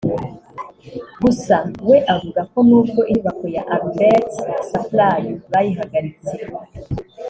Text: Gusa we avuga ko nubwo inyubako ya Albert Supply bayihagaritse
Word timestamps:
Gusa 1.23 1.57
we 1.89 1.97
avuga 2.15 2.41
ko 2.51 2.57
nubwo 2.67 2.99
inyubako 3.11 3.45
ya 3.55 3.63
Albert 3.75 4.27
Supply 4.69 5.21
bayihagaritse 5.51 6.35